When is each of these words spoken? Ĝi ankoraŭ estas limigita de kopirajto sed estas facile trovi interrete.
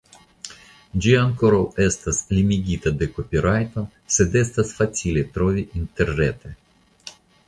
Ĝi 1.05 1.11
ankoraŭ 1.23 1.57
estas 1.83 2.21
limigita 2.37 2.93
de 3.01 3.07
kopirajto 3.17 3.83
sed 4.15 4.39
estas 4.41 4.71
facile 4.79 5.23
trovi 5.37 5.67
interrete. 5.81 6.53